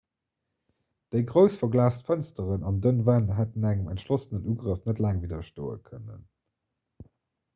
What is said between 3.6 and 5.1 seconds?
engem entschlossenen ugrëff net